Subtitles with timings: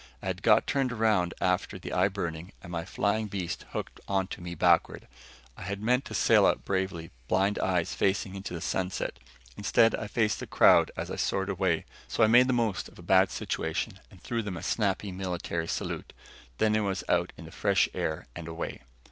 [0.19, 4.41] I had got turned around after the eye burning and my flying beast hooked onto
[4.41, 5.07] me backward.
[5.55, 9.19] I had meant to sail out bravely, blind eyes facing into the sunset;
[9.55, 12.97] instead, I faced the crowd as I soared away, so I made the most of
[12.97, 16.13] a bad situation and threw them a snappy military salute.
[16.57, 18.81] Then I was out in the fresh air and away.